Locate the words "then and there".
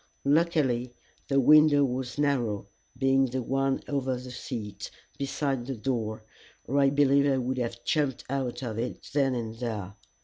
9.13-9.93